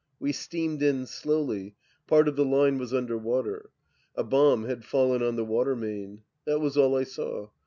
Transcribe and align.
We 0.19 0.31
steamed 0.31 0.81
in 0.81 1.05
slowly; 1.05 1.75
part 2.07 2.27
of 2.27 2.35
the 2.35 2.43
line 2.43 2.79
was 2.79 2.91
under 2.91 3.19
water. 3.19 3.69
A 4.15 4.23
bomb 4.23 4.63
had 4.65 4.83
fallen 4.83 5.21
on 5.21 5.35
the 5.35 5.45
water 5.45 5.75
main. 5.75 6.23
That 6.47 6.59
was 6.59 6.75
all 6.75 6.95
I 6.97 7.03
saw. 7.03 7.51